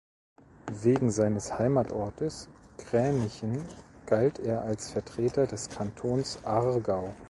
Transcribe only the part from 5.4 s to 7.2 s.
des Kantons Aargau.